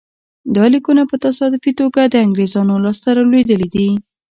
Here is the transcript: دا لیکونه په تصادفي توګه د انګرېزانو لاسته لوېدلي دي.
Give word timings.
دا 0.55 0.63
لیکونه 0.73 1.01
په 1.09 1.15
تصادفي 1.25 1.71
توګه 1.79 2.01
د 2.03 2.15
انګرېزانو 2.25 2.75
لاسته 2.85 3.09
لوېدلي 3.29 3.67
دي. 3.75 3.89